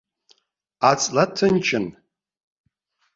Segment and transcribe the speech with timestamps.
[0.89, 1.85] Аҵла ҭынчын.